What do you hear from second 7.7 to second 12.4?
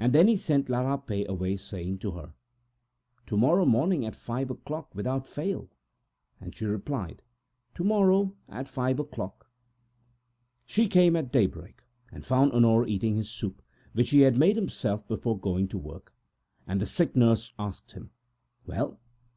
"To morrow at five o'clock." She came at daybreak, and